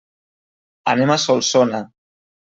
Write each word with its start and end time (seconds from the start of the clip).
Anem 0.93 1.13
a 1.15 1.17
Solsona. 1.23 1.83